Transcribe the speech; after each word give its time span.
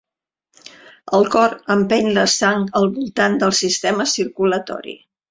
El 1.17 1.25
cor 1.33 1.51
empeny 1.73 2.09
la 2.15 2.23
sang 2.35 2.65
al 2.79 2.89
voltant 2.95 3.35
del 3.43 3.53
sistema 3.59 4.07
circulatori. 4.15 4.97